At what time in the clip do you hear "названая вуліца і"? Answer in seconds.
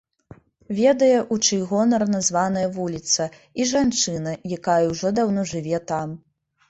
2.15-3.69